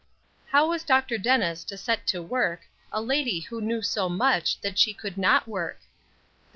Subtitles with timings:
[0.47, 1.19] How was Dr.
[1.19, 2.61] Dennis to set to work
[2.91, 5.79] a lady who knew so much that she could not work?